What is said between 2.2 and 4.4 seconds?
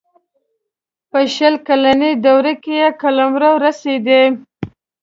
دوره کې قلمرو رسېدی.